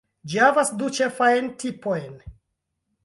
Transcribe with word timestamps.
Ĝi 0.31 0.39
havas 0.43 0.71
du 0.79 0.87
ĉefajn 0.99 1.51
tipojn. 1.65 2.09